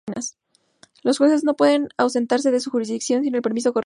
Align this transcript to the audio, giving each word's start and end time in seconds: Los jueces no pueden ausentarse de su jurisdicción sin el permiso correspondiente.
Los 1.03 1.19
jueces 1.19 1.43
no 1.43 1.55
pueden 1.55 1.89
ausentarse 1.95 2.49
de 2.49 2.59
su 2.59 2.71
jurisdicción 2.71 3.23
sin 3.23 3.35
el 3.35 3.43
permiso 3.43 3.71
correspondiente. 3.71 3.79